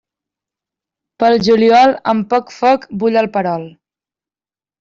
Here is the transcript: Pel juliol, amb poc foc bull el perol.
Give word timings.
Pel 1.25 1.37
juliol, 1.49 1.93
amb 2.13 2.27
poc 2.33 2.51
foc 2.57 2.89
bull 3.05 3.23
el 3.25 3.31
perol. 3.37 3.71